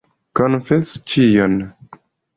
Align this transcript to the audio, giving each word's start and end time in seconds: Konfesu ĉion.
Konfesu 0.39 1.03
ĉion. 1.13 1.59